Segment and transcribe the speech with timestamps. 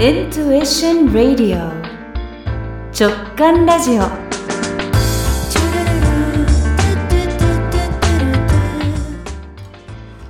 [0.00, 1.58] Intuition Radio.
[2.90, 4.02] 直感ラジオ。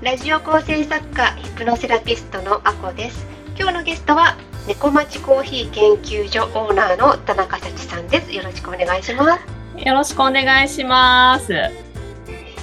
[0.02, 3.24] ラジオ構成作家ヒプノセラピストのあこです。
[3.56, 4.36] 今日のゲストは
[4.66, 8.32] 猫町コーヒー研究所オーナーの田中幸さんです。
[8.32, 9.86] よろしくお願いします。
[9.86, 11.52] よろしくお願いします。
[11.52, 11.70] え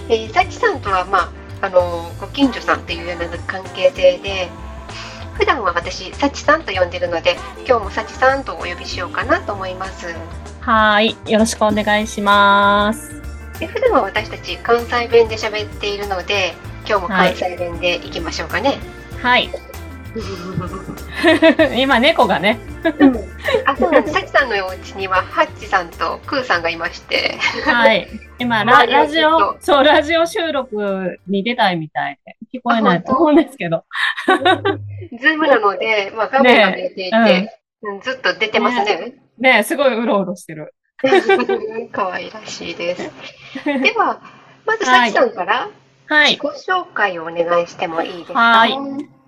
[0.09, 1.19] ー、幸さんとはま
[1.61, 4.50] ああのご近所さんっていうような関係性で
[5.37, 7.36] 普段は私幸さんと呼んでるので
[7.68, 10.07] 今日も幸さんとお呼びしようかなと思います。
[10.61, 13.21] はい、よろしくお願いします。
[13.60, 16.54] で普段は私たち関西弁で喋っているので
[16.87, 18.77] 今日も関西弁でいきましょうかね、
[19.21, 19.50] はい、
[21.77, 22.60] 今猫がね、
[23.65, 24.13] あそうなんです。
[24.13, 27.38] 幸さんのお家にはハッチさんとクーさんがいまして。
[27.65, 28.07] はい、
[28.39, 33.83] 今ララジオ、そうラジオ収録に出たいみたいで聞こえないと思うんですけど、
[34.27, 39.13] ズームなので、まあ、画面が見えていて、うんずっと出てますね。
[39.38, 40.73] ねすごいうろうろしてる。
[41.91, 43.11] 可愛らしいです。
[43.65, 44.19] では、
[44.65, 45.69] まず、さきさんから
[46.07, 48.39] はい自己、紹介をお願いしてもいいですか？
[48.39, 48.77] はい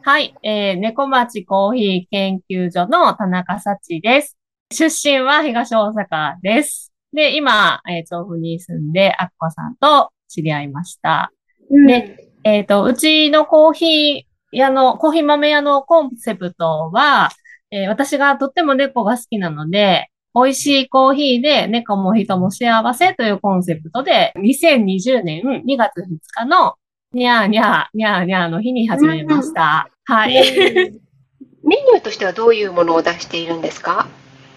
[0.02, 4.38] はい、えー、猫町コーヒー研究所の田中幸です。
[4.72, 6.92] 出身は東大阪です。
[7.14, 11.32] で、今、えー、調布に住んで、アッコさんと知り合いました。
[11.70, 17.30] うんねえっ、と、うちのコーヒー屋の、コーヒー豆屋のコンセプトは、
[17.72, 26.76] えー私がとっても猫が好きなので、美味しいコーヒーで猫も人も幸せというコンセプトで、2020年2月2日の
[27.14, 29.90] にゃーにゃーにゃーにゃーの日に始めました。
[30.06, 30.34] はい。
[30.34, 34.08] メニューとしてはどういうものを出しているんですか？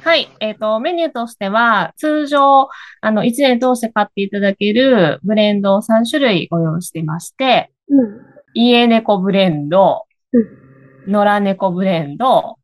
[0.03, 0.29] はい。
[0.41, 2.69] えっ、と、メニューとしては、通常、
[3.01, 8.32] あの、1年通して買っていただけるブレンドを3種類ご用意していまして、うん。
[8.55, 12.59] 家猫ブレンド、う野良猫ブレンド、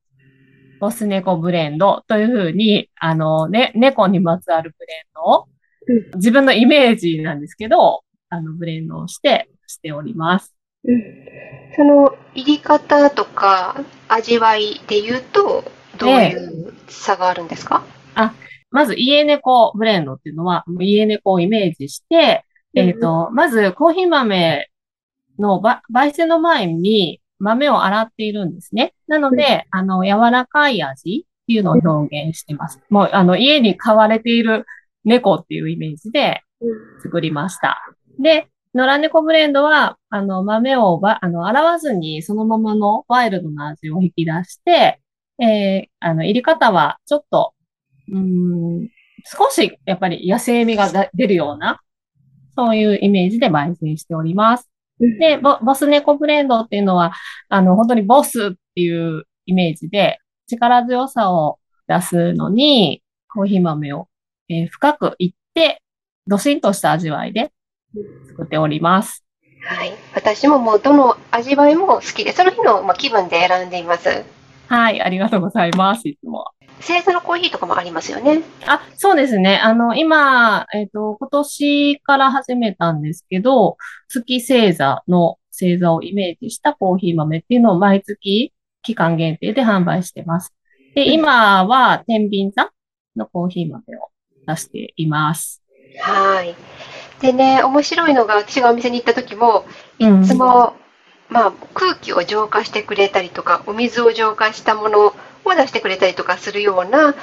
[0.81, 5.49] ボス猫ブレンドというふうに、あの、ね、猫にまつわるブレンドを、
[6.15, 10.55] 自分のイメージなんですけど、あの、ブレンドをして、しております。
[10.85, 11.03] うん。
[11.77, 15.65] その、入り方とか味わいで言うと、
[15.99, 17.83] どういう差があるんですか、
[18.71, 22.45] まず、家猫ブレンドっていうのは、家猫をイメージして、
[22.75, 24.69] えっ、と、まず、コーヒー豆
[25.39, 28.95] のば、焙煎の前に豆を洗っているんですね。
[29.07, 32.81] なので、あの、柔らかい味っていうのを表現してます。
[32.91, 34.67] もう、あの、家に飼われている
[35.05, 36.43] 猫っていうイメージで
[37.03, 37.79] 作りました。
[38.19, 45.01] で、野良猫ブレンドは、あの、豆をば、あの、洗わずにそのままのワイルドな味を引き出して、
[45.41, 47.55] えーあの、入り方はちょっと、
[48.09, 48.89] うーん、
[49.25, 51.81] 少しやっぱり野生味がだ出るような、
[52.57, 54.69] そういうイメージで焙煎しております。
[55.01, 57.13] うんで、ボボス猫ブレンドっていうのは、
[57.49, 64.09] あの、本当にボスっていうイメージで、力強さを出すのに、コーヒー豆を、
[64.49, 65.83] えー深くいって、
[66.27, 67.53] ドシンとした味わいで
[68.29, 69.25] 作っております。
[69.63, 69.93] はい。
[70.15, 74.25] 私ももうどの味わいも好きで、その日のまあ気分で選んでいます。
[74.67, 76.45] はい、ありがとうございます、いつも。
[76.81, 78.43] 星座のコーヒーとかもありますよね。
[78.67, 79.59] あ、そうですね。
[79.59, 83.77] あの、今、えっと、今年から始めたんですけど、
[84.09, 88.53] 月星座の星座をイメージしたコーヒー豆っていうのを毎月
[88.83, 90.55] 期間限定で販売してます。
[90.95, 92.71] で、今は天秤座
[93.17, 94.11] のコーヒー豆を
[94.47, 95.63] 出しています。
[96.01, 96.55] はい。
[97.21, 99.65] でね、面白いのが、私がお店に行った時も、
[99.99, 100.75] うんいつも、
[101.29, 105.15] まあ、空気を浄化してくれたりとか、お水を浄化したもの
[105.49, 107.15] を出してくれたりとかするような、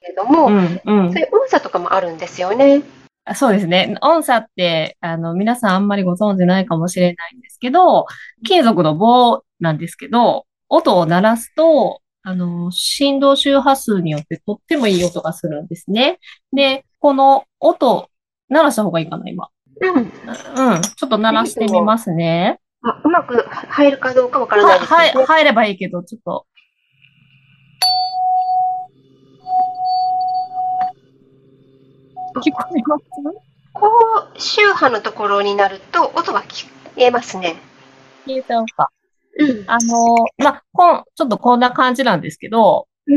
[0.00, 2.82] けれども、うん、うんそういう音差とかもあるんですよね。
[3.24, 3.96] あそうですね。
[4.02, 8.06] 音差って、あの、皆さんあんまりご存知ないかもしれないんですけど、
[8.44, 16.18] 金属の棒なんですけど、音を鳴らすと、あの、振動周波数によってとってもいい音がするんですね。
[16.52, 18.08] で、この音、
[18.48, 19.48] 鳴らした方がいいかな、今。
[19.80, 20.74] うん。
[20.74, 20.82] うん。
[20.82, 22.58] ちょっと鳴らしてみますね。
[22.84, 25.26] あうまく入るかどうかわからない、ですけどね。
[25.26, 26.46] 入ればいいけど、ちょっと。
[32.42, 33.04] 聞こえます？
[33.72, 33.88] こ
[34.34, 37.56] う、周波のところになると、音が聞こえますね。
[38.26, 38.90] 聞いちゃうか？
[39.38, 39.64] うん。
[39.66, 43.10] あの、まあ、こん、ちょっとこんな感じなんですけど、う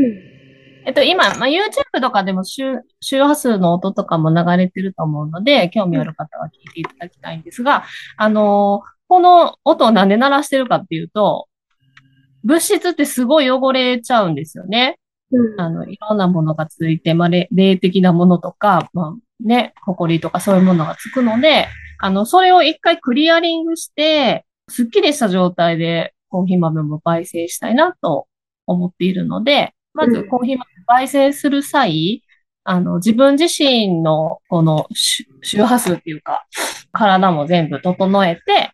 [0.86, 7.84] えっと、今、まあ、YouTube とかでも周、周波数の音とかも流れてると思うので、興味ある方は聞いていただきたいんですが、
[8.16, 11.46] あのーこの音をなんで鳴らしてるかっていうと、
[12.42, 14.98] 物質ってすごい汚れちゃうんですよね。
[15.32, 15.60] うん。
[15.60, 21.66] あの、いろんなものがついて、まあ、霊霊的なものとか、まあ、ね、埃とかそういうものがつくので、
[21.98, 28.26] あの、それを一回クリアリングして、すっきりした状態でコーヒー豆も焙煎したいなと
[28.66, 32.22] 思っているので、まずコーヒー豆焙煎する際、
[32.64, 36.46] あの、自分自身のこの周周波数っていうか、
[36.92, 38.72] 体も全部整えて、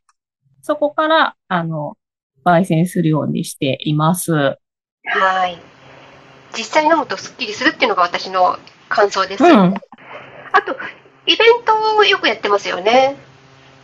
[0.62, 1.96] そこから、あの、
[2.44, 4.32] 焙煎するようにしています。
[4.32, 4.56] は
[5.46, 5.71] い。
[6.56, 8.58] 実際飲むとすっきりするっていうのが私の
[8.88, 9.44] 感想です。
[9.44, 9.50] うん。
[9.50, 10.76] あと、
[11.26, 13.16] イベントをよくやってますよね。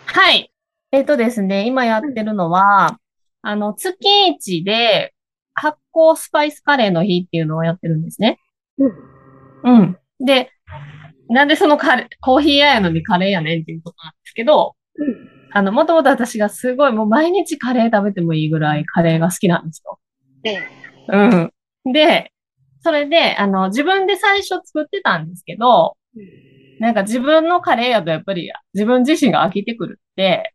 [0.07, 0.53] はい。
[0.93, 2.99] えっとですね、今やってるのは、
[3.43, 3.97] あの、月
[4.29, 5.15] 一で
[5.55, 8.39] 発酵スパイスカレーの日っていうのをやってるんですね。
[8.79, 8.93] うん。
[9.65, 9.99] うん。
[10.25, 10.51] で、
[11.29, 14.77] なんでそのカレー、コーヒー屋やのにカレーやねんっていうことなんですけど、
[15.53, 19.99] あの、もともと私がすごいもう毎日カレー食べてもいいぐらいカレーが好きなんですよ。
[20.45, 20.63] ええ。
[21.09, 21.93] うん。
[21.93, 22.33] で、
[22.81, 25.97] それで、あの、自分で最初作ってたんですけど、
[26.79, 30.55] なんか自分のカレーやとやっぱり自分自身が飽きてくるって、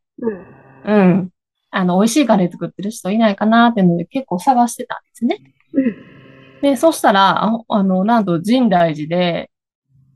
[0.86, 1.02] うん。
[1.02, 1.30] うん。
[1.72, 5.40] あの、美味しいカレー作ってる人いないかなっていうので結構探してたんですね。
[5.74, 5.96] うん。
[6.62, 9.52] で、そしたら、ああの、なんと深大寺で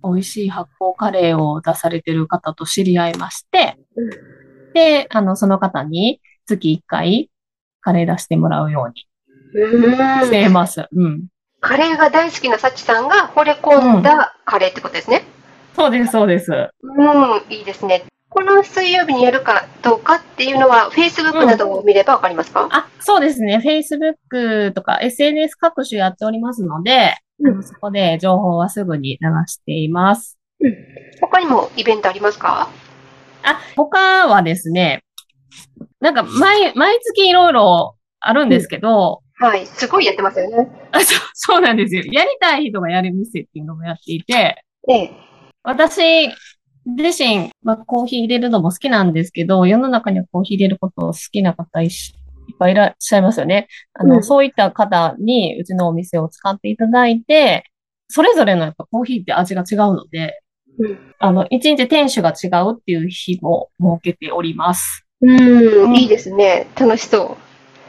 [0.03, 3.75] 美味しい発酵カレーを出されてる方と知り合いまして、
[4.73, 7.29] で、あの、その方に月1回
[7.81, 9.07] カレー出してもらうように
[9.53, 9.93] うん。
[10.25, 10.87] しています。
[10.91, 11.27] うん。
[11.59, 15.23] カレーが大好きなサチさんが惚れ込んだカレーってことですね。
[15.75, 16.51] そうです、そうです。
[16.81, 18.03] うん、いいですね。
[18.29, 23.61] この水曜日にやるかどうかっていうのは、Facebook などを見ればわかりますか、あ、そうですね。
[23.63, 30.37] Facebook とか SNS 各種やっておりますので、うんそこで情報はすぐに流しています。
[31.21, 32.69] 他にもイベントありますか？
[33.43, 35.03] あ、他はですね、
[35.99, 40.69] なんか毎、毎月いろいろあるんですけど、はい、すごいやってますよね。
[40.91, 42.03] あそう、そうなんですよ。
[42.11, 45.11] やりたい人がやる店っていうのもやっていて、ええ。
[45.63, 46.29] 私
[46.85, 51.89] 自身、まあ、コーヒー入れるのも好きなんですけど、世の中にはコーヒー入れることを好きな方いっ
[52.57, 53.67] ぱいいらっしゃいますよね。
[53.93, 57.63] あの、うんそういった方にうちのお店を使っていただいて、
[58.07, 60.41] それぞれのやっぱコーヒーって味が違うので、
[60.79, 65.05] うんあの、一日店主が違うっていう日も設けております。
[65.21, 66.67] うん、いいですね。
[66.79, 67.46] 楽しそう。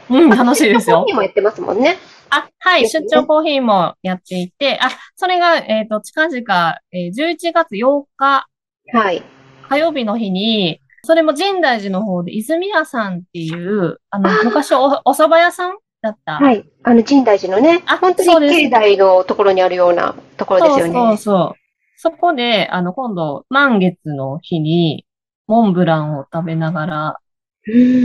[0.09, 1.13] うん、楽しいですよコーヒ。
[1.13, 1.97] ーもやってますもんね。
[2.29, 8.47] あ、はい、出張コーヒーもやっていて、あ、それが、えっと、近々、えー11月8日
[8.93, 9.23] はい。
[9.67, 16.33] 火曜日の日に、それも深大寺の方で、泉屋さんっていう、あの昔お、お蕎麦屋さんだった。
[16.33, 16.65] はい。
[16.83, 20.93] あの、神大寺のね、あ本当そうですに境内のところにあるようなところですよね。
[20.93, 21.59] そうそう
[22.01, 25.05] そこで、あの、今度、満月の日に、
[25.47, 27.13] モンブランを食べながら、うん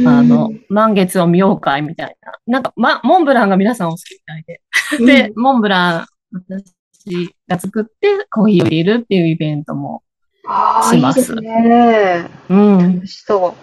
[0.07, 2.33] あの、満月を見ようかいみたいな。
[2.47, 4.61] なんか、ま、モンブランが皆さんお好きみたいで。
[4.99, 10.03] うんで、モンブラン、私が作ってコーヒーを入れるっていうイベントも、
[10.47, 12.29] ああ、しますいいですね。
[12.51, 13.55] うん、楽しそ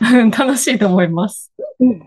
[0.38, 1.52] 楽しいと思います。
[1.80, 1.84] う。
[1.84, 2.02] うん。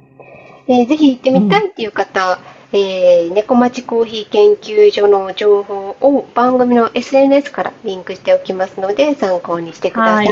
[0.68, 2.40] えーぜひ行ってみたいっていう方、
[2.74, 10.28] えー、猫町コーヒー研究所の情報を番組の SNS からリンクしておきますので、参考にしてください。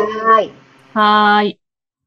[0.93, 1.59] はーい。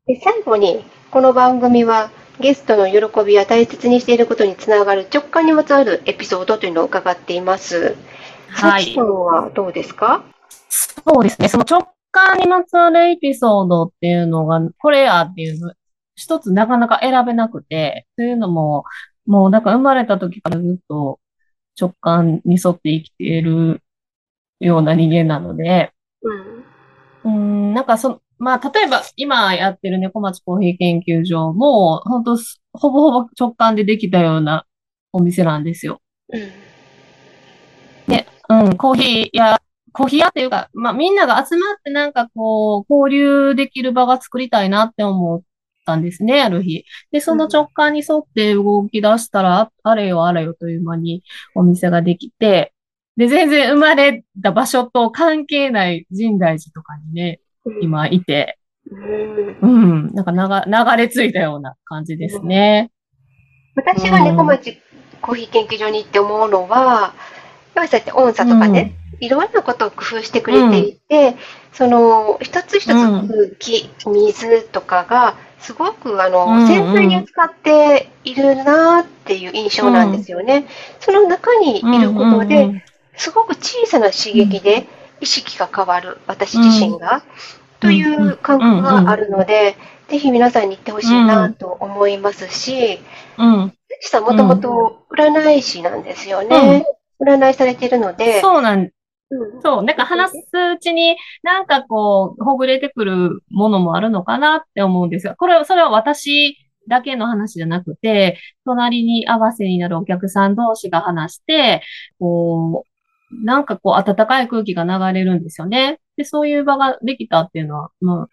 [0.09, 2.11] で最後に、この番組は
[2.41, 7.95] ゲストの喜びや大切にしていることにつながる直感にまつわるエピソードというのを伺っています。
[8.49, 10.25] はいはどうですか？
[10.71, 11.49] そうですね。
[11.49, 15.75] その直感にまつわるエピソードっていうのが、これやっていうの、
[16.17, 18.85] 一つなかなか選べなくて、というのも、
[19.27, 21.21] もうなんか生まれた時からずっと
[21.79, 23.83] 直感に沿って生きている
[24.59, 26.65] ような人間なので、うん。
[27.25, 32.37] うーん、なんかそ、まあ、例えば今やってる猫町コーヒー研究所も、本当
[32.73, 34.67] ほぼほぼ直感でできたような
[35.13, 36.01] お店なんですよ。
[36.33, 36.69] うん。
[38.51, 39.61] うん、コーヒー屋、
[39.93, 45.43] コーヒー屋っていうか、まあみんなが集まってなんかこう、交流できる場が作りたいなって思っ
[45.85, 46.85] たんですね、ある日。
[47.13, 51.23] で、その直感に沿って動き出したら、ああれよあれよという間に
[51.55, 52.73] お店ができて、
[53.19, 57.41] で、全然生まれた場所と関係ない深大寺とかにね、
[57.83, 58.59] 今いて、
[58.91, 59.59] うん。
[59.61, 62.91] うん、なんか流、流れ着いたような感じですね。
[63.77, 64.81] 私が猫町
[65.21, 67.13] コーヒー研究所に行って思うのは、やっ
[67.75, 71.37] ぱりそうやって音差とかね、いろんなことを工夫してくれていて、
[71.73, 76.67] その一つ一つうん空気、水とかがすごくあの、うんうん。
[76.67, 80.67] 繊細に扱っているなっていう印象なんですよね。
[81.01, 82.83] その中にいることで、うんうん
[83.19, 84.87] すごく小さな刺激で
[85.21, 87.23] 意識が変わる、私自身が、
[87.81, 89.77] という感覚があるので、
[90.09, 92.99] ぜひ皆さんに行ってほしいなと思いますし、
[93.37, 96.85] うん、うんささんもともと占い師なんですよね。
[97.21, 98.81] 占いされてるので、そうなん。
[98.81, 99.63] うん。
[99.63, 100.37] そう、なんか話す
[100.77, 106.57] うちに、なんかこう、ほぐれてくるものもあるのかなって思うんですが、これは、それは私
[106.89, 111.83] だけの話じゃなくて、隣に合わせになるお客さん同士が話して、
[112.19, 112.88] こう、
[113.31, 116.01] なんかこう、温かい空気が流れるんですよね。
[116.17, 118.29] で、そういう場ができたっていうのは、もう、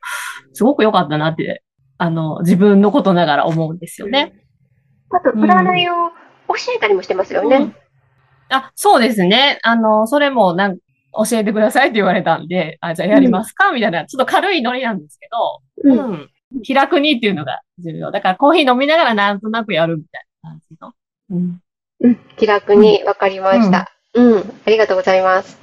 [0.53, 1.63] すごく良かったなって、
[1.97, 4.33] あの、自分のことながら思うんですよね。
[5.11, 6.09] あと、占いを
[6.47, 7.57] 教えたりもしてますよね。
[7.57, 7.75] うん
[8.47, 9.57] あ、そうですね。
[9.63, 13.71] あの、それもなん教えてくださいって言われたんで、あ、じゃあやりますか？
[13.71, 16.61] みたいな、ちょっと軽いノリなんですけど、うんうん。
[16.61, 18.11] 気楽にっていうのが重要。
[18.11, 20.93] だからコーヒー飲みながらなんとなくやるみたいな感じの。
[21.31, 21.61] うん。
[22.01, 23.91] うん、気楽にわかりました。
[24.15, 25.59] うん、ありがとうございます。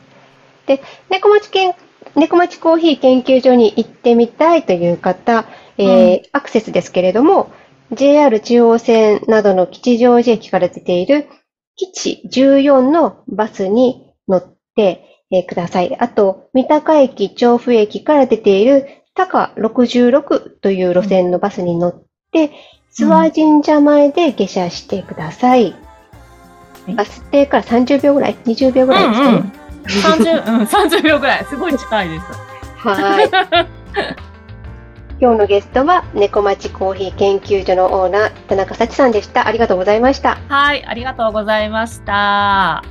[0.66, 0.80] で、
[1.10, 1.74] 猫町研
[2.14, 5.46] 猫町コーヒー研究所に行ってみたいという方、
[5.78, 7.50] えーアクセスですけれども、
[7.92, 11.28] JR 中央線などの吉祥寺駅から出ている
[11.76, 15.96] 基地14のバスに乗って、えーください。
[15.98, 22.50] あと、三鷹駅調布駅から出ている高66という路線のバスに乗って、
[22.94, 25.72] 諏訪神社前で下車してください。
[25.72, 25.91] はい
[26.88, 29.52] バス停から30秒ぐらい ?20 秒ぐらいですかね？
[29.84, 31.44] 30、うん、30秒ぐらい。
[31.44, 32.24] すごい近いです。
[32.88, 33.30] はい。
[35.20, 39.46] 今日のゲストは、猫町コーヒー研究所のオーナー、田中幸さんでした。
[39.46, 40.38] ありがとうございました。
[40.48, 42.82] はい、ありがとうございました。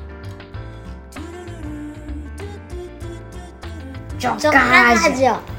[4.22, 4.54] 直感
[4.96, 5.51] ラジオ